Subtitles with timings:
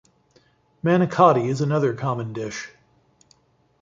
[0.83, 2.71] Manicotti is another common dish.